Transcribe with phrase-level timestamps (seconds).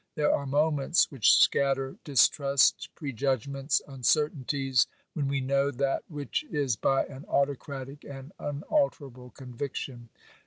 [0.15, 7.05] There are moments which scatter distrust, prejudgments, uncertainties, when we know that which is by
[7.05, 10.09] an autocratic and unalterable conviction.